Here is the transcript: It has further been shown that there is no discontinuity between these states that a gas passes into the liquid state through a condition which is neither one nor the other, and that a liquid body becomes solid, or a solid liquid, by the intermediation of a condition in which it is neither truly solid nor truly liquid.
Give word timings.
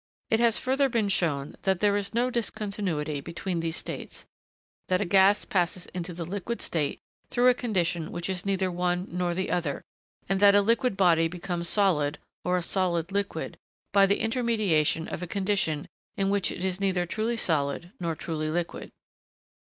It 0.31 0.39
has 0.39 0.57
further 0.57 0.89
been 0.89 1.09
shown 1.09 1.55
that 1.61 1.79
there 1.79 1.95
is 1.95 2.11
no 2.11 2.31
discontinuity 2.31 3.21
between 3.21 3.59
these 3.59 3.75
states 3.77 4.25
that 4.87 4.99
a 4.99 5.05
gas 5.05 5.45
passes 5.45 5.85
into 5.93 6.11
the 6.11 6.25
liquid 6.25 6.59
state 6.59 6.97
through 7.29 7.49
a 7.49 7.53
condition 7.53 8.11
which 8.11 8.27
is 8.27 8.43
neither 8.43 8.71
one 8.71 9.07
nor 9.11 9.35
the 9.35 9.51
other, 9.51 9.83
and 10.27 10.39
that 10.39 10.55
a 10.55 10.61
liquid 10.63 10.97
body 10.97 11.27
becomes 11.27 11.69
solid, 11.69 12.17
or 12.43 12.57
a 12.57 12.63
solid 12.63 13.11
liquid, 13.11 13.59
by 13.93 14.07
the 14.07 14.21
intermediation 14.21 15.07
of 15.07 15.21
a 15.21 15.27
condition 15.27 15.87
in 16.17 16.31
which 16.31 16.51
it 16.51 16.65
is 16.65 16.79
neither 16.81 17.05
truly 17.05 17.37
solid 17.37 17.91
nor 17.99 18.15
truly 18.15 18.49
liquid. 18.49 18.89